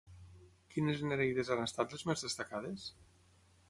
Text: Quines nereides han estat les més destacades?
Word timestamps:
Quines 0.75 1.03
nereides 1.11 1.53
han 1.57 1.63
estat 1.69 1.97
les 1.97 2.09
més 2.11 2.29
destacades? 2.29 2.93